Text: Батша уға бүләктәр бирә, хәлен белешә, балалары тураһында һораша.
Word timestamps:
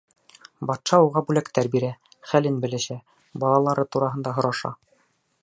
Батша 0.69 0.97
уға 1.07 1.21
бүләктәр 1.27 1.69
бирә, 1.75 1.91
хәлен 2.31 2.59
белешә, 2.65 2.99
балалары 3.45 3.87
тураһында 3.97 4.35
һораша. 4.41 4.75